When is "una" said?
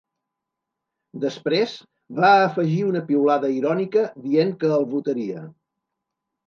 2.93-3.05